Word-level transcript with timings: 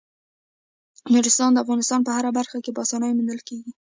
نورستان 1.13 1.49
د 1.53 1.57
افغانستان 1.63 1.99
په 2.03 2.11
هره 2.17 2.29
برخه 2.37 2.57
کې 2.63 2.71
په 2.75 2.81
اسانۍ 2.85 3.11
موندل 3.13 3.39
کېږي. 3.47 3.71